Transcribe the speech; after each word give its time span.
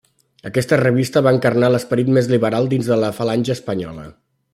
Aquesta 0.49 0.77
revista 0.79 1.21
va 1.27 1.33
encarnar 1.37 1.69
l'esperit 1.73 2.09
més 2.15 2.29
liberal 2.31 2.71
dins 2.75 2.89
de 2.95 2.99
la 3.03 3.11
Falange 3.19 3.55
Espanyola. 3.59 4.09